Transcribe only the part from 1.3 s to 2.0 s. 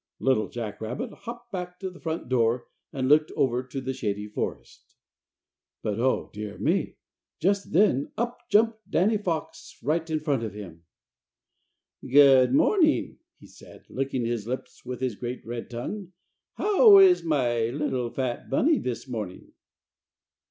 back to the